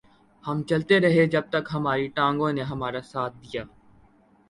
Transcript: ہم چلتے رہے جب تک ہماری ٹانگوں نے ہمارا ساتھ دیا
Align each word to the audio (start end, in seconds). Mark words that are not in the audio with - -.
ہم 0.43 0.61
چلتے 0.63 0.99
رہے 0.99 1.25
جب 1.27 1.49
تک 1.49 1.69
ہماری 1.73 2.07
ٹانگوں 2.15 2.51
نے 2.53 2.61
ہمارا 2.63 3.01
ساتھ 3.03 3.33
دیا 3.43 3.63